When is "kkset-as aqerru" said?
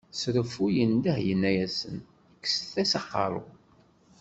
2.41-3.43